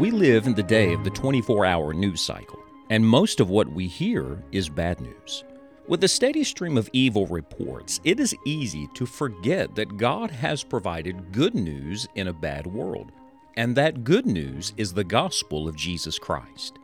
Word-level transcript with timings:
We 0.00 0.10
live 0.10 0.46
in 0.46 0.54
the 0.54 0.62
day 0.62 0.94
of 0.94 1.04
the 1.04 1.10
24 1.10 1.66
hour 1.66 1.92
news 1.92 2.22
cycle, 2.22 2.58
and 2.88 3.06
most 3.06 3.38
of 3.38 3.50
what 3.50 3.70
we 3.70 3.86
hear 3.86 4.42
is 4.50 4.70
bad 4.70 4.98
news. 4.98 5.44
With 5.88 6.02
a 6.04 6.08
steady 6.08 6.42
stream 6.42 6.78
of 6.78 6.88
evil 6.94 7.26
reports, 7.26 8.00
it 8.02 8.18
is 8.18 8.34
easy 8.46 8.88
to 8.94 9.04
forget 9.04 9.74
that 9.74 9.98
God 9.98 10.30
has 10.30 10.64
provided 10.64 11.32
good 11.32 11.54
news 11.54 12.08
in 12.14 12.28
a 12.28 12.32
bad 12.32 12.66
world, 12.66 13.12
and 13.58 13.76
that 13.76 14.02
good 14.02 14.24
news 14.24 14.72
is 14.78 14.94
the 14.94 15.04
gospel 15.04 15.68
of 15.68 15.76
Jesus 15.76 16.18
Christ. 16.18 16.78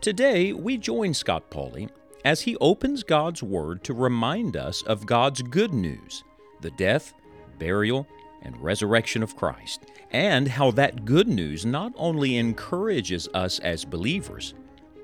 Today, 0.00 0.52
we 0.52 0.78
join 0.78 1.12
Scott 1.12 1.50
Pauley 1.50 1.90
as 2.24 2.42
he 2.42 2.56
opens 2.58 3.02
God's 3.02 3.42
Word 3.42 3.82
to 3.82 3.94
remind 3.94 4.56
us 4.56 4.82
of 4.82 5.06
God's 5.06 5.42
good 5.42 5.74
news 5.74 6.22
the 6.60 6.70
death, 6.70 7.14
burial, 7.58 8.06
and 8.44 8.60
resurrection 8.62 9.22
of 9.22 9.36
Christ, 9.36 9.86
and 10.10 10.48
how 10.48 10.70
that 10.72 11.04
good 11.04 11.28
news 11.28 11.64
not 11.66 11.92
only 11.96 12.36
encourages 12.36 13.28
us 13.34 13.58
as 13.58 13.84
believers, 13.84 14.54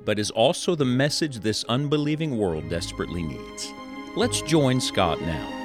but 0.05 0.19
is 0.19 0.31
also 0.31 0.75
the 0.75 0.85
message 0.85 1.39
this 1.39 1.65
unbelieving 1.65 2.37
world 2.39 2.69
desperately 2.69 3.23
needs. 3.23 3.73
Let's 4.17 4.43
join 4.43 4.81
Scott 4.81 5.21
now. 5.21 5.57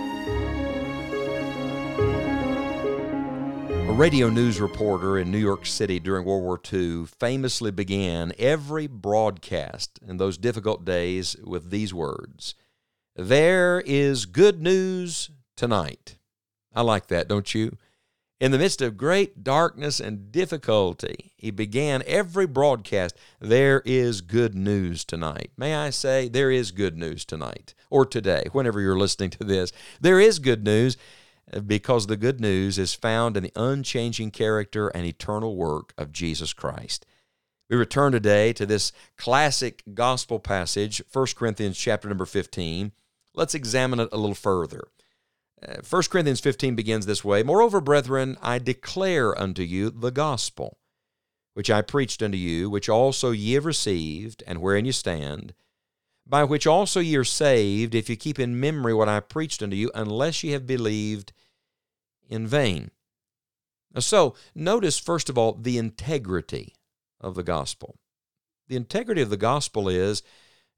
A 3.89 3.91
radio 3.91 4.29
news 4.29 4.59
reporter 4.59 5.17
in 5.17 5.31
New 5.31 5.37
York 5.37 5.65
City 5.65 5.99
during 5.99 6.25
World 6.25 6.43
War 6.43 6.59
II 6.71 7.05
famously 7.05 7.71
began 7.71 8.33
every 8.37 8.87
broadcast 8.87 9.99
in 10.05 10.17
those 10.17 10.37
difficult 10.37 10.83
days 10.85 11.35
with 11.43 11.69
these 11.69 11.93
words 11.93 12.55
There 13.15 13.81
is 13.85 14.25
good 14.25 14.61
news 14.61 15.29
tonight. 15.55 16.17
I 16.75 16.81
like 16.81 17.07
that, 17.07 17.27
don't 17.27 17.53
you? 17.53 17.77
In 18.37 18.51
the 18.51 18.57
midst 18.57 18.81
of 18.81 18.97
great 18.97 19.45
darkness 19.45 20.01
and 20.01 20.29
difficulty, 20.29 21.31
he 21.37 21.51
began 21.51 22.03
every 22.05 22.45
broadcast. 22.45 23.15
There 23.39 23.81
is 23.85 24.19
good 24.19 24.53
news 24.53 25.05
tonight. 25.05 25.51
May 25.55 25.73
I 25.73 25.89
say, 25.89 26.27
there 26.27 26.51
is 26.51 26.71
good 26.71 26.97
news 26.97 27.23
tonight 27.23 27.73
or 27.89 28.05
today, 28.05 28.47
whenever 28.51 28.81
you're 28.81 28.99
listening 28.99 29.29
to 29.31 29.45
this. 29.45 29.71
There 30.01 30.19
is 30.19 30.39
good 30.39 30.65
news 30.65 30.97
uh, 31.53 31.61
because 31.61 32.07
the 32.07 32.17
good 32.17 32.41
news 32.41 32.77
is 32.77 32.93
found 32.93 33.37
in 33.37 33.43
the 33.43 33.53
unchanging 33.55 34.31
character 34.31 34.89
and 34.89 35.05
eternal 35.05 35.55
work 35.55 35.93
of 35.97 36.11
Jesus 36.11 36.51
Christ. 36.51 37.05
We 37.69 37.77
return 37.77 38.11
today 38.11 38.51
to 38.53 38.65
this 38.65 38.91
classic 39.17 39.81
gospel 39.93 40.39
passage, 40.39 41.01
1 41.11 41.27
Corinthians 41.37 41.77
chapter 41.77 42.09
number 42.09 42.25
15. 42.25 42.91
Let's 43.33 43.55
examine 43.55 44.01
it 44.01 44.09
a 44.11 44.17
little 44.17 44.35
further. 44.35 44.89
Uh, 45.61 45.77
1 45.87 46.03
Corinthians 46.09 46.39
15 46.39 46.75
begins 46.75 47.05
this 47.05 47.23
way 47.23 47.43
Moreover, 47.43 47.81
brethren, 47.81 48.37
I 48.41 48.59
declare 48.59 49.37
unto 49.39 49.63
you 49.63 49.89
the 49.89 50.11
gospel, 50.11 50.77
which 51.53 51.69
I 51.69 51.81
preached 51.81 52.21
unto 52.21 52.37
you, 52.37 52.69
which 52.69 52.89
also 52.89 53.31
ye 53.31 53.53
have 53.53 53.65
received, 53.65 54.43
and 54.45 54.61
wherein 54.61 54.85
ye 54.85 54.91
stand, 54.91 55.53
by 56.27 56.43
which 56.43 56.67
also 56.67 56.99
ye 56.99 57.15
are 57.15 57.23
saved, 57.23 57.95
if 57.95 58.09
ye 58.09 58.15
keep 58.15 58.39
in 58.39 58.59
memory 58.59 58.93
what 58.93 59.09
I 59.09 59.19
preached 59.19 59.63
unto 59.63 59.75
you, 59.75 59.91
unless 59.95 60.43
ye 60.43 60.51
have 60.51 60.67
believed 60.67 61.31
in 62.27 62.47
vain. 62.47 62.91
So, 63.99 64.35
notice 64.53 64.99
first 64.99 65.29
of 65.29 65.37
all 65.37 65.53
the 65.53 65.77
integrity 65.77 66.75
of 67.21 67.35
the 67.35 67.43
gospel. 67.43 67.95
The 68.67 68.75
integrity 68.75 69.21
of 69.21 69.29
the 69.29 69.37
gospel 69.37 69.87
is 69.87 70.21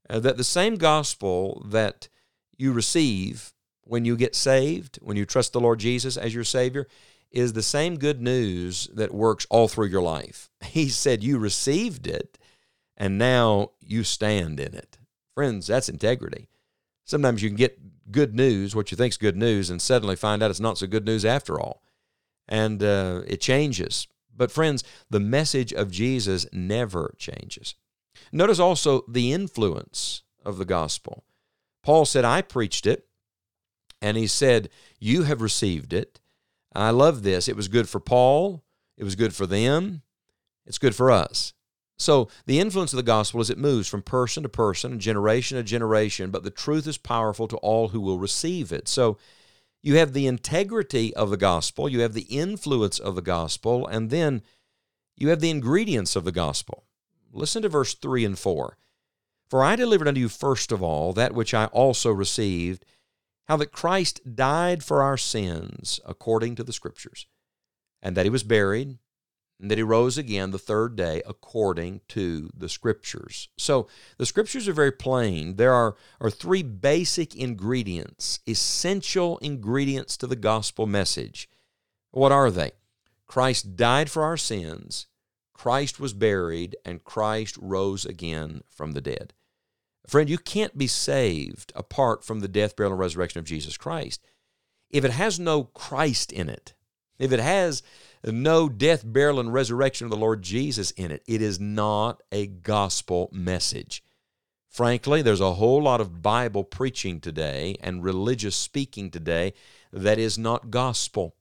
uh, 0.08 0.20
that 0.20 0.36
the 0.36 0.44
same 0.44 0.76
gospel 0.76 1.64
that 1.66 2.08
you 2.56 2.72
receive 2.72 3.52
when 3.88 4.04
you 4.04 4.16
get 4.16 4.34
saved, 4.34 4.98
when 5.00 5.16
you 5.16 5.24
trust 5.24 5.52
the 5.52 5.60
Lord 5.60 5.80
Jesus 5.80 6.16
as 6.16 6.34
your 6.34 6.44
Savior, 6.44 6.86
is 7.30 7.52
the 7.52 7.62
same 7.62 7.98
good 7.98 8.20
news 8.20 8.88
that 8.94 9.14
works 9.14 9.46
all 9.50 9.68
through 9.68 9.88
your 9.88 10.02
life. 10.02 10.50
He 10.64 10.88
said 10.88 11.22
you 11.22 11.38
received 11.38 12.06
it, 12.06 12.38
and 12.96 13.18
now 13.18 13.70
you 13.80 14.04
stand 14.04 14.60
in 14.60 14.74
it. 14.74 14.98
Friends, 15.34 15.66
that's 15.66 15.88
integrity. 15.88 16.48
Sometimes 17.04 17.42
you 17.42 17.48
can 17.48 17.56
get 17.56 18.10
good 18.10 18.34
news, 18.34 18.76
what 18.76 18.90
you 18.90 18.96
think 18.96 19.12
is 19.12 19.16
good 19.16 19.36
news, 19.36 19.70
and 19.70 19.80
suddenly 19.80 20.16
find 20.16 20.42
out 20.42 20.50
it's 20.50 20.60
not 20.60 20.78
so 20.78 20.86
good 20.86 21.06
news 21.06 21.24
after 21.24 21.58
all. 21.58 21.82
And 22.48 22.82
uh, 22.82 23.22
it 23.26 23.40
changes. 23.40 24.06
But, 24.36 24.50
friends, 24.50 24.84
the 25.08 25.20
message 25.20 25.72
of 25.72 25.90
Jesus 25.90 26.46
never 26.52 27.14
changes. 27.18 27.74
Notice 28.32 28.58
also 28.58 29.04
the 29.08 29.32
influence 29.32 30.22
of 30.44 30.58
the 30.58 30.64
gospel. 30.64 31.24
Paul 31.82 32.04
said, 32.04 32.24
I 32.24 32.42
preached 32.42 32.86
it, 32.86 33.07
and 34.00 34.16
he 34.16 34.26
said, 34.26 34.68
You 34.98 35.24
have 35.24 35.42
received 35.42 35.92
it. 35.92 36.20
I 36.74 36.90
love 36.90 37.22
this. 37.22 37.48
It 37.48 37.56
was 37.56 37.68
good 37.68 37.88
for 37.88 38.00
Paul, 38.00 38.62
it 38.96 39.04
was 39.04 39.16
good 39.16 39.34
for 39.34 39.46
them, 39.46 40.02
it's 40.66 40.78
good 40.78 40.94
for 40.94 41.10
us. 41.10 41.54
So, 42.00 42.28
the 42.46 42.60
influence 42.60 42.92
of 42.92 42.96
the 42.96 43.02
gospel 43.02 43.40
is 43.40 43.50
it 43.50 43.58
moves 43.58 43.88
from 43.88 44.02
person 44.02 44.44
to 44.44 44.48
person, 44.48 45.00
generation 45.00 45.56
to 45.56 45.64
generation, 45.64 46.30
but 46.30 46.44
the 46.44 46.50
truth 46.50 46.86
is 46.86 46.96
powerful 46.96 47.48
to 47.48 47.56
all 47.56 47.88
who 47.88 48.00
will 48.00 48.20
receive 48.20 48.70
it. 48.70 48.86
So, 48.86 49.18
you 49.82 49.96
have 49.96 50.12
the 50.12 50.26
integrity 50.26 51.14
of 51.14 51.30
the 51.30 51.36
gospel, 51.36 51.88
you 51.88 52.00
have 52.00 52.12
the 52.12 52.22
influence 52.22 53.00
of 53.00 53.16
the 53.16 53.22
gospel, 53.22 53.86
and 53.86 54.10
then 54.10 54.42
you 55.16 55.28
have 55.28 55.40
the 55.40 55.50
ingredients 55.50 56.14
of 56.14 56.24
the 56.24 56.32
gospel. 56.32 56.84
Listen 57.32 57.62
to 57.62 57.68
verse 57.68 57.94
3 57.94 58.24
and 58.24 58.38
4. 58.38 58.76
For 59.48 59.64
I 59.64 59.76
delivered 59.76 60.06
unto 60.06 60.20
you 60.20 60.28
first 60.28 60.70
of 60.72 60.82
all 60.82 61.12
that 61.14 61.34
which 61.34 61.54
I 61.54 61.66
also 61.66 62.10
received, 62.10 62.84
how 63.48 63.56
that 63.56 63.72
Christ 63.72 64.36
died 64.36 64.84
for 64.84 65.02
our 65.02 65.16
sins 65.16 66.00
according 66.06 66.54
to 66.56 66.64
the 66.64 66.72
Scriptures, 66.72 67.26
and 68.02 68.16
that 68.16 68.26
he 68.26 68.30
was 68.30 68.42
buried 68.42 68.98
and 69.60 69.70
that 69.70 69.78
he 69.78 69.82
rose 69.82 70.16
again 70.16 70.50
the 70.50 70.58
third 70.58 70.94
day 70.94 71.20
according 71.26 72.00
to 72.08 72.50
the 72.56 72.68
scriptures. 72.68 73.48
So 73.58 73.88
the 74.16 74.26
scriptures 74.26 74.68
are 74.68 74.72
very 74.72 74.92
plain. 74.92 75.56
There 75.56 75.72
are, 75.72 75.96
are 76.20 76.30
three 76.30 76.62
basic 76.62 77.34
ingredients, 77.34 78.40
essential 78.46 79.38
ingredients 79.38 80.16
to 80.18 80.26
the 80.26 80.36
gospel 80.36 80.86
message. 80.86 81.48
What 82.12 82.32
are 82.32 82.50
they? 82.50 82.72
Christ 83.26 83.76
died 83.76 84.10
for 84.10 84.22
our 84.22 84.36
sins, 84.36 85.06
Christ 85.52 85.98
was 85.98 86.12
buried, 86.12 86.76
and 86.84 87.02
Christ 87.02 87.58
rose 87.60 88.06
again 88.06 88.62
from 88.68 88.92
the 88.92 89.00
dead. 89.00 89.34
Friend, 90.08 90.28
you 90.28 90.38
can't 90.38 90.76
be 90.76 90.86
saved 90.86 91.72
apart 91.76 92.24
from 92.24 92.40
the 92.40 92.48
death, 92.48 92.74
burial, 92.74 92.92
and 92.92 93.00
resurrection 93.00 93.38
of 93.38 93.44
Jesus 93.44 93.76
Christ. 93.76 94.20
If 94.90 95.04
it 95.04 95.10
has 95.12 95.38
no 95.38 95.64
Christ 95.64 96.32
in 96.32 96.48
it, 96.48 96.74
if 97.18 97.30
it 97.30 97.40
has 97.40 97.82
no 98.24 98.68
death, 98.68 99.02
burial, 99.04 99.40
and 99.40 99.52
resurrection 99.52 100.06
of 100.06 100.10
the 100.10 100.16
Lord 100.16 100.42
Jesus 100.42 100.90
in 100.92 101.10
it. 101.10 101.22
It 101.26 101.42
is 101.42 101.60
not 101.60 102.22
a 102.32 102.46
gospel 102.46 103.28
message. 103.32 104.02
Frankly, 104.68 105.22
there's 105.22 105.40
a 105.40 105.54
whole 105.54 105.82
lot 105.82 106.00
of 106.00 106.22
Bible 106.22 106.64
preaching 106.64 107.20
today 107.20 107.76
and 107.80 108.04
religious 108.04 108.56
speaking 108.56 109.10
today 109.10 109.54
that 109.92 110.18
is 110.18 110.38
not 110.38 110.70
gospel. 110.70 111.34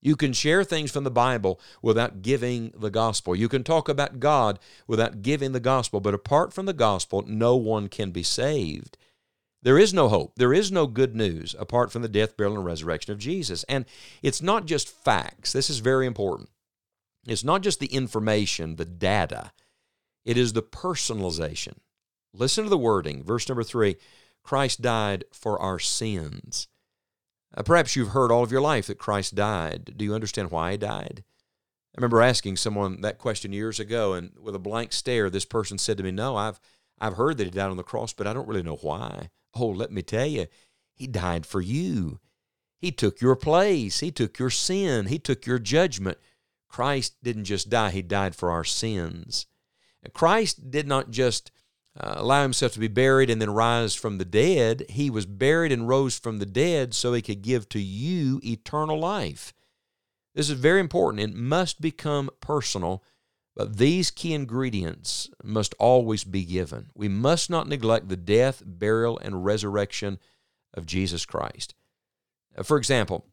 You 0.00 0.14
can 0.16 0.32
share 0.32 0.62
things 0.62 0.90
from 0.90 1.04
the 1.04 1.10
Bible 1.10 1.60
without 1.82 2.22
giving 2.22 2.72
the 2.76 2.90
gospel. 2.90 3.34
You 3.34 3.48
can 3.48 3.64
talk 3.64 3.88
about 3.88 4.20
God 4.20 4.58
without 4.86 5.22
giving 5.22 5.52
the 5.52 5.60
gospel, 5.60 6.00
but 6.00 6.14
apart 6.14 6.52
from 6.52 6.66
the 6.66 6.72
gospel, 6.72 7.24
no 7.26 7.56
one 7.56 7.88
can 7.88 8.10
be 8.10 8.22
saved. 8.22 8.96
There 9.62 9.78
is 9.78 9.92
no 9.92 10.08
hope. 10.08 10.34
There 10.36 10.54
is 10.54 10.70
no 10.70 10.86
good 10.86 11.16
news 11.16 11.56
apart 11.58 11.90
from 11.90 12.02
the 12.02 12.08
death, 12.08 12.36
burial, 12.36 12.56
and 12.56 12.64
resurrection 12.64 13.12
of 13.12 13.18
Jesus. 13.18 13.64
And 13.64 13.86
it's 14.22 14.40
not 14.40 14.66
just 14.66 14.88
facts. 14.88 15.52
This 15.52 15.68
is 15.68 15.80
very 15.80 16.06
important. 16.06 16.48
It's 17.26 17.44
not 17.44 17.62
just 17.62 17.80
the 17.80 17.86
information, 17.86 18.76
the 18.76 18.84
data, 18.84 19.52
it 20.24 20.36
is 20.36 20.52
the 20.52 20.62
personalization. 20.62 21.74
Listen 22.32 22.64
to 22.64 22.70
the 22.70 22.78
wording. 22.78 23.24
Verse 23.24 23.48
number 23.48 23.64
three 23.64 23.96
Christ 24.42 24.80
died 24.80 25.24
for 25.32 25.60
our 25.60 25.78
sins. 25.78 26.68
Uh, 27.56 27.62
perhaps 27.62 27.96
you've 27.96 28.08
heard 28.08 28.30
all 28.30 28.42
of 28.42 28.52
your 28.52 28.60
life 28.60 28.86
that 28.86 28.98
Christ 28.98 29.34
died. 29.34 29.94
Do 29.96 30.04
you 30.04 30.14
understand 30.14 30.50
why 30.50 30.72
he 30.72 30.76
died? 30.76 31.24
I 31.96 32.00
remember 32.00 32.22
asking 32.22 32.56
someone 32.56 33.00
that 33.00 33.18
question 33.18 33.52
years 33.52 33.80
ago, 33.80 34.12
and 34.12 34.32
with 34.40 34.54
a 34.54 34.60
blank 34.60 34.92
stare, 34.92 35.30
this 35.30 35.44
person 35.44 35.78
said 35.78 35.96
to 35.96 36.02
me, 36.02 36.10
No, 36.10 36.36
I've, 36.36 36.60
I've 37.00 37.16
heard 37.16 37.38
that 37.38 37.44
he 37.44 37.50
died 37.50 37.70
on 37.70 37.76
the 37.76 37.82
cross, 37.82 38.12
but 38.12 38.26
I 38.26 38.32
don't 38.32 38.46
really 38.46 38.62
know 38.62 38.76
why. 38.76 39.30
Oh, 39.54 39.68
let 39.68 39.90
me 39.90 40.02
tell 40.02 40.26
you, 40.26 40.46
He 40.94 41.06
died 41.06 41.46
for 41.46 41.60
you. 41.60 42.20
He 42.78 42.92
took 42.92 43.20
your 43.20 43.34
place. 43.34 44.00
He 44.00 44.12
took 44.12 44.38
your 44.38 44.50
sin. 44.50 45.06
He 45.06 45.18
took 45.18 45.46
your 45.46 45.58
judgment. 45.58 46.18
Christ 46.68 47.16
didn't 47.22 47.44
just 47.44 47.70
die, 47.70 47.90
He 47.90 48.02
died 48.02 48.36
for 48.36 48.50
our 48.50 48.64
sins. 48.64 49.46
Christ 50.14 50.70
did 50.70 50.86
not 50.86 51.10
just 51.10 51.50
uh, 51.98 52.14
allow 52.16 52.42
Himself 52.42 52.72
to 52.72 52.80
be 52.80 52.88
buried 52.88 53.30
and 53.30 53.40
then 53.42 53.50
rise 53.50 53.94
from 53.94 54.18
the 54.18 54.24
dead. 54.24 54.86
He 54.88 55.10
was 55.10 55.26
buried 55.26 55.72
and 55.72 55.88
rose 55.88 56.18
from 56.18 56.38
the 56.38 56.46
dead 56.46 56.94
so 56.94 57.12
He 57.12 57.22
could 57.22 57.42
give 57.42 57.68
to 57.70 57.80
you 57.80 58.40
eternal 58.44 58.98
life. 58.98 59.52
This 60.34 60.48
is 60.48 60.58
very 60.58 60.80
important. 60.80 61.22
It 61.22 61.34
must 61.34 61.80
become 61.80 62.30
personal 62.40 63.02
but 63.58 63.76
these 63.76 64.12
key 64.12 64.34
ingredients 64.34 65.28
must 65.42 65.74
always 65.80 66.22
be 66.22 66.44
given. 66.44 66.90
We 66.94 67.08
must 67.08 67.50
not 67.50 67.66
neglect 67.66 68.08
the 68.08 68.16
death, 68.16 68.62
burial, 68.64 69.18
and 69.18 69.44
resurrection 69.44 70.20
of 70.72 70.86
Jesus 70.86 71.26
Christ. 71.26 71.74
Uh, 72.56 72.62
for 72.62 72.78
example, 72.78 73.26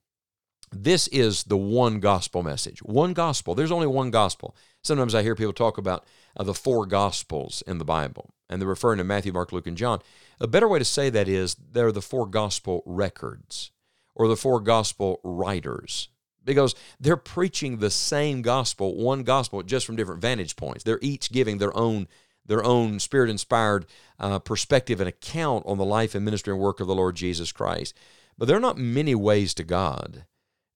This 0.72 1.08
is 1.10 1.44
the 1.44 1.58
one 1.58 2.00
gospel 2.00 2.42
message. 2.42 2.80
One 2.80 3.14
gospel. 3.14 3.54
There's 3.54 3.72
only 3.72 3.88
one 3.88 4.10
gospel. 4.10 4.56
Sometimes 4.84 5.14
I 5.14 5.22
hear 5.22 5.36
people 5.36 5.54
talk 5.54 5.78
about 5.78 6.06
uh, 6.36 6.44
the 6.44 6.54
four 6.54 6.86
gospels 6.86 7.64
in 7.68 7.78
the 7.78 7.86
Bible, 7.86 8.34
and 8.50 8.62
they're 8.62 8.70
referring 8.70 8.98
to 8.98 9.04
Matthew, 9.04 9.34
Mark, 9.34 9.52
Luke, 9.52 9.68
and 9.68 9.78
John. 9.78 10.00
A 10.40 10.48
better 10.48 10.68
way 10.68 10.80
to 10.80 10.86
say 10.86 11.10
that 11.10 11.28
is 11.28 11.56
they're 11.56 11.92
the 11.92 12.02
four 12.02 12.26
gospel 12.26 12.84
records 12.86 13.72
or 14.14 14.28
the 14.28 14.38
four 14.38 14.60
gospel 14.60 15.20
writers 15.24 16.10
because 16.44 16.76
they're 17.00 17.18
preaching 17.18 17.78
the 17.78 17.90
same 17.90 18.42
gospel, 18.42 18.96
one 18.96 19.24
gospel, 19.24 19.64
just 19.64 19.86
from 19.86 19.96
different 19.96 20.22
vantage 20.22 20.56
points. 20.56 20.84
They're 20.84 21.00
each 21.02 21.32
giving 21.32 21.58
their 21.58 21.76
own 21.76 22.08
their 22.48 22.64
own 22.64 23.00
spirit 23.00 23.32
inspired 23.32 23.88
uh, 24.20 24.38
perspective 24.38 25.00
and 25.00 25.10
account 25.10 25.66
on 25.66 25.80
the 25.80 25.86
life 25.86 26.14
and 26.14 26.24
ministry 26.24 26.54
and 26.54 26.62
work 26.62 26.80
of 26.80 26.86
the 26.86 26.94
Lord 26.94 27.16
Jesus 27.16 27.52
Christ. 27.52 27.98
But 28.38 28.48
there 28.48 28.58
are 28.58 28.62
not 28.62 28.78
many 28.78 29.16
ways 29.16 29.56
to 29.56 29.64
God. 29.64 30.26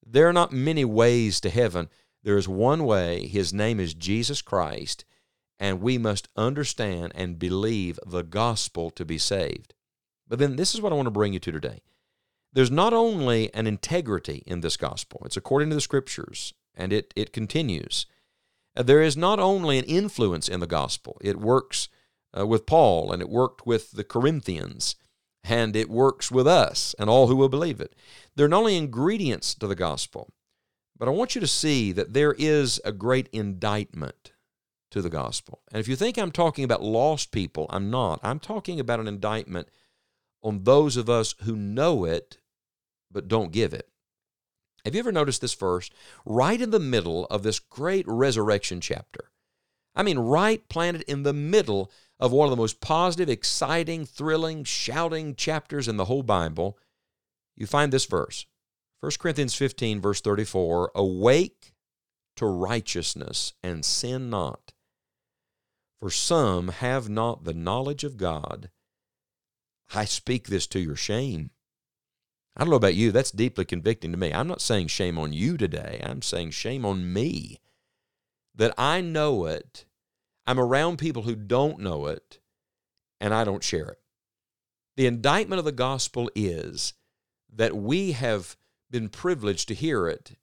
There 0.03 0.27
are 0.27 0.33
not 0.33 0.51
many 0.51 0.83
ways 0.83 1.39
to 1.41 1.49
heaven. 1.51 1.89
There 2.23 2.37
is 2.37 2.47
one 2.47 2.85
way. 2.85 3.27
His 3.27 3.53
name 3.53 3.79
is 3.79 3.93
Jesus 3.93 4.41
Christ, 4.41 5.05
and 5.59 5.81
we 5.81 5.97
must 5.97 6.29
understand 6.35 7.11
and 7.15 7.37
believe 7.37 7.99
the 8.05 8.23
gospel 8.23 8.89
to 8.91 9.03
be 9.03 9.17
saved. 9.17 9.73
But 10.27 10.39
then 10.39 10.55
this 10.55 10.73
is 10.73 10.81
what 10.81 10.93
I 10.93 10.95
want 10.95 11.07
to 11.07 11.11
bring 11.11 11.33
you 11.33 11.39
to 11.39 11.51
today 11.51 11.81
there's 12.53 12.71
not 12.71 12.93
only 12.93 13.53
an 13.53 13.67
integrity 13.67 14.43
in 14.45 14.61
this 14.61 14.77
gospel, 14.77 15.21
it's 15.25 15.37
according 15.37 15.69
to 15.69 15.75
the 15.75 15.81
scriptures, 15.81 16.53
and 16.75 16.91
it, 16.91 17.13
it 17.15 17.33
continues. 17.33 18.05
Uh, 18.75 18.83
there 18.83 19.01
is 19.01 19.15
not 19.15 19.39
only 19.39 19.77
an 19.77 19.85
influence 19.85 20.47
in 20.47 20.59
the 20.59 20.67
gospel, 20.67 21.17
it 21.21 21.39
works 21.39 21.89
uh, 22.37 22.45
with 22.45 22.65
Paul, 22.65 23.11
and 23.11 23.21
it 23.21 23.29
worked 23.29 23.65
with 23.65 23.91
the 23.91 24.03
Corinthians, 24.03 24.95
and 25.43 25.75
it 25.75 25.89
works 25.89 26.31
with 26.31 26.47
us 26.47 26.95
and 26.99 27.09
all 27.09 27.27
who 27.27 27.35
will 27.35 27.49
believe 27.49 27.79
it. 27.79 27.95
There 28.35 28.45
are 28.45 28.49
not 28.49 28.59
only 28.59 28.77
ingredients 28.77 29.53
to 29.55 29.67
the 29.67 29.75
gospel, 29.75 30.29
but 30.97 31.07
I 31.07 31.11
want 31.11 31.35
you 31.35 31.41
to 31.41 31.47
see 31.47 31.91
that 31.93 32.13
there 32.13 32.35
is 32.37 32.81
a 32.83 32.91
great 32.91 33.29
indictment 33.31 34.33
to 34.91 35.01
the 35.01 35.09
gospel. 35.09 35.61
And 35.71 35.79
if 35.79 35.87
you 35.87 35.95
think 35.95 36.17
I'm 36.17 36.31
talking 36.31 36.63
about 36.63 36.83
lost 36.83 37.31
people, 37.31 37.67
I'm 37.69 37.89
not. 37.89 38.19
I'm 38.23 38.39
talking 38.39 38.79
about 38.79 38.99
an 38.99 39.07
indictment 39.07 39.67
on 40.41 40.63
those 40.63 40.97
of 40.97 41.09
us 41.09 41.35
who 41.43 41.55
know 41.55 42.05
it 42.05 42.37
but 43.11 43.27
don't 43.27 43.51
give 43.51 43.73
it. 43.73 43.89
Have 44.85 44.95
you 44.95 44.99
ever 44.99 45.11
noticed 45.11 45.41
this 45.41 45.55
verse? 45.55 45.89
Right 46.25 46.59
in 46.61 46.71
the 46.71 46.79
middle 46.79 47.25
of 47.25 47.43
this 47.43 47.59
great 47.59 48.05
resurrection 48.07 48.81
chapter. 48.81 49.31
I 49.95 50.03
mean, 50.03 50.19
right 50.19 50.67
planted 50.69 51.01
in 51.03 51.23
the 51.23 51.33
middle 51.33 51.91
of 52.19 52.31
one 52.31 52.45
of 52.45 52.51
the 52.51 52.61
most 52.61 52.79
positive, 52.79 53.29
exciting, 53.29 54.05
thrilling, 54.05 54.63
shouting 54.63 55.35
chapters 55.35 55.87
in 55.87 55.97
the 55.97 56.05
whole 56.05 56.23
Bible, 56.23 56.77
you 57.55 57.65
find 57.65 57.91
this 57.91 58.05
verse 58.05 58.45
1 59.01 59.13
Corinthians 59.19 59.55
15, 59.55 59.99
verse 60.01 60.21
34 60.21 60.91
Awake 60.95 61.73
to 62.35 62.45
righteousness 62.45 63.53
and 63.63 63.83
sin 63.83 64.29
not. 64.29 64.73
For 65.99 66.09
some 66.09 66.69
have 66.69 67.09
not 67.09 67.43
the 67.43 67.53
knowledge 67.53 68.03
of 68.03 68.17
God. 68.17 68.69
I 69.93 70.05
speak 70.05 70.47
this 70.47 70.65
to 70.67 70.79
your 70.79 70.95
shame. 70.95 71.51
I 72.55 72.61
don't 72.61 72.69
know 72.69 72.77
about 72.77 72.95
you, 72.95 73.11
that's 73.11 73.31
deeply 73.31 73.65
convicting 73.65 74.11
to 74.11 74.17
me. 74.17 74.33
I'm 74.33 74.47
not 74.47 74.61
saying 74.61 74.87
shame 74.87 75.17
on 75.17 75.33
you 75.33 75.57
today, 75.57 76.01
I'm 76.03 76.21
saying 76.21 76.51
shame 76.51 76.85
on 76.85 77.11
me. 77.11 77.59
That 78.55 78.73
I 78.77 79.01
know 79.01 79.45
it, 79.45 79.85
I'm 80.45 80.59
around 80.59 80.97
people 80.97 81.23
who 81.23 81.35
don't 81.35 81.79
know 81.79 82.07
it, 82.07 82.39
and 83.19 83.33
I 83.33 83.43
don't 83.43 83.63
share 83.63 83.87
it. 83.89 83.99
The 84.97 85.05
indictment 85.05 85.59
of 85.59 85.65
the 85.65 85.71
gospel 85.71 86.29
is 86.35 86.93
that 87.53 87.75
we 87.75 88.11
have 88.13 88.57
been 88.91 89.09
privileged 89.09 89.67
to 89.69 89.73
hear 89.73 90.07
it. 90.07 90.37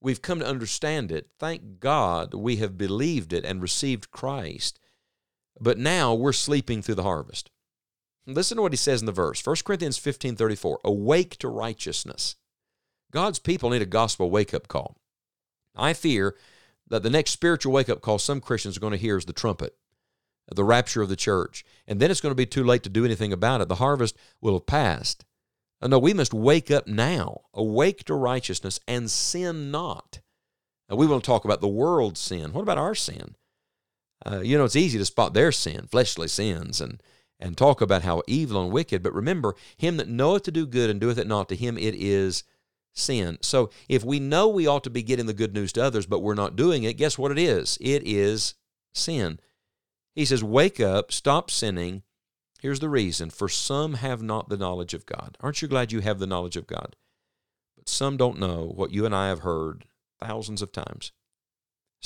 We've 0.00 0.22
come 0.22 0.40
to 0.40 0.46
understand 0.46 1.10
it. 1.10 1.30
Thank 1.38 1.80
God 1.80 2.34
we 2.34 2.56
have 2.56 2.76
believed 2.76 3.32
it 3.32 3.44
and 3.44 3.62
received 3.62 4.10
Christ. 4.10 4.78
But 5.60 5.78
now 5.78 6.14
we're 6.14 6.32
sleeping 6.32 6.82
through 6.82 6.96
the 6.96 7.02
harvest. 7.02 7.50
Listen 8.26 8.56
to 8.56 8.62
what 8.62 8.72
he 8.72 8.76
says 8.76 9.00
in 9.00 9.06
the 9.06 9.12
verse 9.12 9.44
1 9.44 9.56
Corinthians 9.64 9.98
15 9.98 10.36
34. 10.36 10.80
Awake 10.84 11.36
to 11.38 11.48
righteousness. 11.48 12.36
God's 13.12 13.38
people 13.38 13.70
need 13.70 13.82
a 13.82 13.86
gospel 13.86 14.30
wake 14.30 14.52
up 14.52 14.68
call. 14.68 14.96
I 15.76 15.92
fear 15.92 16.36
that 16.88 17.02
the 17.02 17.10
next 17.10 17.30
spiritual 17.30 17.72
wake 17.72 17.88
up 17.88 18.00
call 18.00 18.18
some 18.18 18.40
Christians 18.40 18.76
are 18.76 18.80
going 18.80 18.92
to 18.92 18.98
hear 18.98 19.16
is 19.16 19.24
the 19.24 19.32
trumpet, 19.32 19.76
the 20.52 20.64
rapture 20.64 21.02
of 21.02 21.08
the 21.08 21.16
church. 21.16 21.64
And 21.86 22.00
then 22.00 22.10
it's 22.10 22.20
going 22.20 22.32
to 22.32 22.36
be 22.36 22.46
too 22.46 22.64
late 22.64 22.82
to 22.82 22.88
do 22.88 23.04
anything 23.04 23.32
about 23.32 23.60
it. 23.60 23.68
The 23.68 23.76
harvest 23.76 24.16
will 24.40 24.54
have 24.54 24.66
passed. 24.66 25.24
Uh, 25.80 25.88
no, 25.88 25.98
we 25.98 26.14
must 26.14 26.32
wake 26.32 26.70
up 26.70 26.86
now, 26.86 27.42
awake 27.52 28.04
to 28.04 28.14
righteousness, 28.14 28.80
and 28.88 29.10
sin 29.10 29.70
not. 29.70 30.20
Now, 30.88 30.96
we 30.96 31.06
want 31.06 31.22
to 31.22 31.26
talk 31.26 31.44
about 31.44 31.60
the 31.60 31.68
world's 31.68 32.20
sin. 32.20 32.52
What 32.52 32.62
about 32.62 32.78
our 32.78 32.94
sin? 32.94 33.34
Uh, 34.26 34.40
you 34.40 34.58
know, 34.58 34.64
it's 34.64 34.76
easy 34.76 34.98
to 34.98 35.04
spot 35.04 35.34
their 35.34 35.52
sin, 35.52 35.86
fleshly 35.90 36.28
sins, 36.28 36.80
and 36.80 37.00
and 37.38 37.56
talk 37.56 37.80
about 37.80 38.02
how 38.02 38.22
evil 38.26 38.62
and 38.62 38.72
wicked. 38.72 39.02
But 39.02 39.12
remember, 39.12 39.54
him 39.76 39.98
that 39.98 40.08
knoweth 40.08 40.44
to 40.44 40.50
do 40.50 40.66
good 40.66 40.88
and 40.88 40.98
doeth 40.98 41.18
it 41.18 41.26
not, 41.26 41.48
to 41.50 41.56
him 41.56 41.76
it 41.76 41.94
is 41.94 42.44
sin. 42.94 43.38
So 43.42 43.70
if 43.88 44.02
we 44.02 44.18
know 44.18 44.48
we 44.48 44.66
ought 44.66 44.84
to 44.84 44.90
be 44.90 45.02
getting 45.02 45.26
the 45.26 45.34
good 45.34 45.52
news 45.52 45.72
to 45.74 45.84
others, 45.84 46.06
but 46.06 46.20
we're 46.20 46.34
not 46.34 46.56
doing 46.56 46.82
it, 46.84 46.96
guess 46.96 47.18
what 47.18 47.30
it 47.30 47.38
is? 47.38 47.76
It 47.80 48.02
is 48.06 48.54
sin. 48.94 49.38
He 50.14 50.24
says, 50.24 50.42
Wake 50.42 50.80
up, 50.80 51.12
stop 51.12 51.50
sinning. 51.50 52.02
Here's 52.62 52.80
the 52.80 52.88
reason 52.88 53.28
for 53.28 53.48
some 53.50 53.94
have 53.94 54.22
not 54.22 54.48
the 54.48 54.56
knowledge 54.56 54.94
of 54.94 55.04
God. 55.04 55.36
Aren't 55.40 55.60
you 55.60 55.68
glad 55.68 55.92
you 55.92 56.00
have 56.00 56.18
the 56.18 56.26
knowledge 56.26 56.56
of 56.56 56.66
God? 56.66 56.96
But 57.76 57.88
some 57.88 58.16
don't 58.16 58.38
know 58.38 58.72
what 58.74 58.92
you 58.92 59.04
and 59.04 59.14
I 59.14 59.28
have 59.28 59.40
heard 59.40 59.84
thousands 60.18 60.62
of 60.62 60.72
times. 60.72 61.12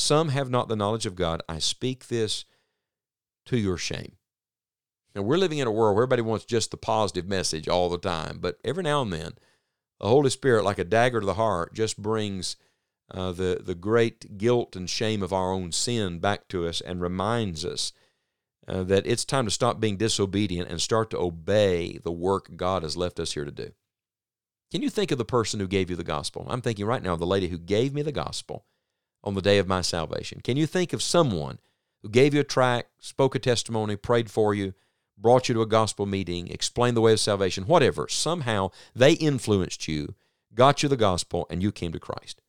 Some 0.01 0.31
have 0.31 0.49
not 0.49 0.69
the 0.69 0.77
knowledge 0.77 1.05
of 1.05 1.15
God. 1.15 1.43
I 1.49 1.59
speak 1.59 2.09
this 2.09 2.47
to 3.47 3.59
your 3.59 3.77
shame. 3.77 4.17
Now, 5.15 5.23
we're 5.23 5.37
living 5.37 5.59
in 5.59 5.67
a 5.67 5.73
world 5.73 5.95
where 5.95 6.05
everybody 6.05 6.23
wants 6.23 6.45
just 6.47 6.71
the 6.71 6.77
positive 6.77 7.29
message 7.29 7.69
all 7.69 7.91
the 7.91 7.99
time, 7.99 8.39
but 8.41 8.59
every 8.65 8.83
now 8.83 9.03
and 9.03 9.13
then, 9.13 9.33
the 10.01 10.09
Holy 10.09 10.31
Spirit, 10.31 10.65
like 10.65 10.79
a 10.79 10.85
dagger 10.85 11.21
to 11.21 11.27
the 11.27 11.35
heart, 11.35 11.75
just 11.75 12.01
brings 12.01 12.57
uh, 13.13 13.33
the, 13.33 13.61
the 13.63 13.75
great 13.75 14.39
guilt 14.39 14.75
and 14.75 14.89
shame 14.89 15.23
of 15.23 15.33
our 15.33 15.53
own 15.53 15.71
sin 15.71 16.19
back 16.19 16.49
to 16.49 16.67
us 16.67 16.81
and 16.81 17.03
reminds 17.03 17.65
us 17.65 17.93
uh, 18.67 18.83
that 18.85 19.07
it's 19.07 19.25
time 19.25 19.45
to 19.45 19.51
stop 19.51 19.81
being 19.81 19.97
disobedient 19.97 20.71
and 20.71 20.81
start 20.81 21.11
to 21.11 21.19
obey 21.19 21.99
the 22.03 22.13
work 22.13 22.57
God 22.57 22.85
has 22.85 22.97
left 22.97 23.21
us 23.21 23.33
here 23.33 23.45
to 23.45 23.51
do. 23.51 23.73
Can 24.71 24.81
you 24.81 24.89
think 24.89 25.11
of 25.11 25.19
the 25.19 25.25
person 25.25 25.61
who 25.61 25.67
gave 25.67 25.91
you 25.91 25.97
the 25.97 26.05
gospel? 26.05 26.47
I'm 26.49 26.63
thinking 26.63 26.87
right 26.87 27.03
now 27.03 27.13
of 27.13 27.21
the 27.21 27.27
lady 27.27 27.49
who 27.49 27.59
gave 27.59 27.93
me 27.93 28.01
the 28.03 28.13
gospel 28.13 28.65
on 29.23 29.35
the 29.35 29.43
day 29.43 29.59
of 29.59 29.69
my 29.69 29.81
salvation. 29.81 30.41
Can 30.43 30.57
you 30.57 30.67
think 30.67 30.93
of 30.93 31.03
someone 31.03 31.59
who 32.03 32.09
gave 32.09 32.35
you 32.35 32.41
a 32.41 32.45
tract, 32.45 32.91
spoke 33.01 33.35
a 33.35 33.39
testimony, 33.39 33.97
prayed 33.97 34.31
for 34.31 34.55
you, 34.55 34.75
brought 35.21 35.49
you 35.49 35.55
to 35.55 35.63
a 35.63 35.67
gospel 35.67 36.07
meeting, 36.07 36.49
explained 36.49 36.97
the 36.97 37.01
way 37.01 37.13
of 37.13 37.21
salvation, 37.21 37.65
whatever. 37.67 38.09
Somehow 38.09 38.71
they 38.95 39.13
influenced 39.13 39.87
you, 39.87 40.15
got 40.55 40.83
you 40.83 40.89
the 40.89 40.97
gospel, 40.97 41.47
and 41.51 41.63
you 41.63 41.71
came 41.71 41.93
to 41.93 42.01
Christ. 42.01 42.41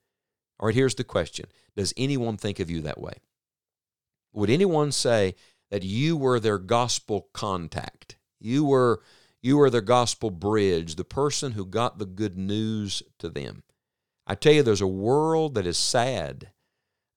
All 0.59 0.67
right, 0.67 0.75
here's 0.75 0.95
the 0.95 1.03
question 1.03 1.45
Does 1.75 1.93
anyone 1.97 2.37
think 2.37 2.59
of 2.59 2.69
you 2.69 2.81
that 2.81 3.01
way? 3.01 3.13
Would 4.33 4.49
anyone 4.49 4.91
say 4.91 5.35
that 5.69 5.83
you 5.83 6.15
were 6.15 6.39
their 6.39 6.57
gospel 6.57 7.27
contact? 7.33 8.15
You 8.39 8.63
were, 8.63 9.01
you 9.41 9.57
were 9.57 9.69
their 9.69 9.81
gospel 9.81 10.31
bridge, 10.31 10.95
the 10.95 11.03
person 11.03 11.51
who 11.53 11.65
got 11.65 11.99
the 11.99 12.05
good 12.05 12.37
news 12.37 13.03
to 13.19 13.29
them. 13.29 13.63
I 14.25 14.35
tell 14.35 14.53
you, 14.53 14.63
there's 14.63 14.81
a 14.81 14.87
world 14.87 15.55
that 15.55 15.65
is 15.65 15.77
sad. 15.77 16.51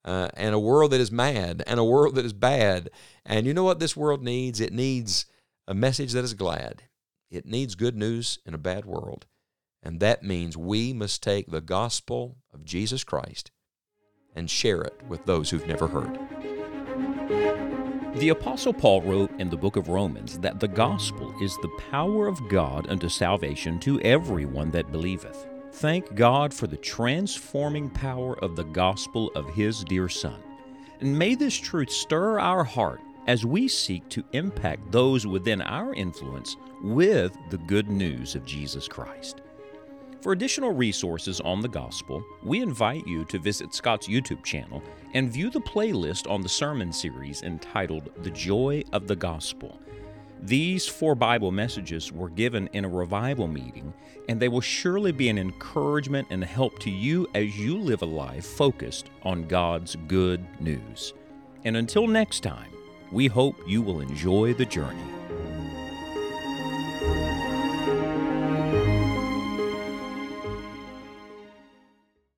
Uh, 0.05 0.29
and 0.35 0.55
a 0.55 0.59
world 0.59 0.91
that 0.91 1.01
is 1.01 1.11
mad 1.11 1.63
and 1.67 1.81
a 1.81 1.85
world 1.85 2.15
that 2.15 2.27
is 2.27 2.35
bad. 2.35 2.91
And 3.25 3.47
you 3.47 3.55
know 3.55 3.65
what 3.65 3.79
this 3.79 3.97
world 3.97 4.23
needs? 4.23 4.61
It 4.61 4.73
needs 4.73 5.25
a 5.67 5.73
message 5.73 6.13
that 6.13 6.25
is 6.25 6.35
glad. 6.35 6.83
It 7.31 7.47
needs 7.47 7.75
good 7.75 7.97
news 7.97 8.39
in 8.45 8.53
a 8.53 8.59
bad 8.59 8.85
world. 8.85 9.27
And 9.83 10.01
that 10.01 10.23
means 10.23 10.57
we 10.57 10.93
must 10.93 11.23
take 11.23 11.51
the 11.51 11.61
gospel 11.61 12.37
of 12.53 12.65
Jesus 12.65 13.03
Christ 13.03 13.51
and 14.35 14.51
share 14.51 14.83
it 14.83 15.01
with 15.09 15.25
those 15.27 15.51
who've 15.51 15.67
never 15.67 15.87
heard. 15.87 16.19
The 18.17 18.29
Apostle 18.29 18.73
Paul 18.73 19.03
wrote 19.03 19.31
in 19.41 19.51
the 19.51 19.57
book 19.57 19.77
of 19.77 19.89
Romans 19.89 20.39
that 20.39 20.61
the 20.61 20.69
gospel 20.69 21.35
is 21.43 21.57
the 21.57 21.81
power 21.91 22.29
of 22.29 22.49
God 22.49 22.89
unto 22.89 23.09
salvation 23.09 23.81
to 23.81 24.01
everyone 24.03 24.71
that 24.71 24.93
believeth. 24.93 25.47
Thank 25.79 26.15
God 26.15 26.55
for 26.55 26.69
the 26.69 26.77
transforming 26.77 27.91
power 27.91 28.39
of 28.39 28.55
the 28.55 28.63
gospel 28.63 29.33
of 29.35 29.51
His 29.51 29.83
dear 29.83 30.09
Son. 30.09 30.41
And 31.01 31.19
may 31.19 31.35
this 31.35 31.57
truth 31.57 31.91
stir 31.91 32.39
our 32.39 32.63
heart 32.63 33.01
as 33.27 33.45
we 33.45 33.67
seek 33.67 34.09
to 34.11 34.23
impact 34.35 34.93
those 34.93 35.27
within 35.27 35.61
our 35.61 35.93
influence 35.93 36.57
with 36.81 37.37
the 37.51 37.59
good 37.59 37.91
news 37.91 38.37
of 38.37 38.47
Jesus 38.47 38.87
Christ. 38.87 39.41
For 40.23 40.31
additional 40.31 40.73
resources 40.73 41.41
on 41.41 41.61
the 41.61 41.69
gospel, 41.69 42.25
we 42.45 42.63
invite 42.63 43.05
you 43.09 43.25
to 43.25 43.41
visit 43.41 43.75
Scott's 43.75 44.07
YouTube 44.07 44.45
channel 44.45 44.81
and 45.13 45.33
view 45.33 45.51
the 45.51 45.61
playlist 45.61 46.31
on 46.31 46.41
the 46.41 46.49
sermon 46.49 46.93
series 46.93 47.43
entitled 47.43 48.11
The 48.23 48.31
Joy 48.31 48.85
of 48.93 49.09
the 49.09 49.17
Gospel. 49.17 49.81
These 50.45 50.87
four 50.87 51.15
Bible 51.15 51.51
messages 51.51 52.13
were 52.13 52.29
given 52.29 52.69
in 52.75 52.85
a 52.85 52.89
revival 52.89 53.49
meeting, 53.49 53.95
and 54.29 54.39
they 54.39 54.49
will 54.49 54.61
surely 54.61 55.11
be 55.11 55.31
an 55.31 55.39
encouragement 55.39 56.29
and 56.29 56.45
help 56.45 56.79
to 56.81 56.91
you 56.91 57.27
as 57.35 57.59
you 57.59 57.79
live 57.79 58.03
a 58.03 58.05
life 58.05 58.45
focused 58.45 59.09
on 59.23 59.49
God's 59.49 59.97
good 60.07 60.47
news. 60.61 61.15
And 61.65 61.79
until 61.79 62.07
next 62.07 62.41
time, 62.41 62.71
we 63.11 63.27
hope 63.27 63.57
you 63.67 63.81
will 63.81 64.03
enjoy 64.03 64.53
the 64.53 64.67
journey. 64.67 65.24